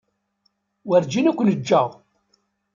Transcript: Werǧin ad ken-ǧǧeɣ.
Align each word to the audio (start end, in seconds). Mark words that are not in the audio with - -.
Werǧin 0.87 1.29
ad 1.29 1.35
ken-ǧǧeɣ. 1.37 1.89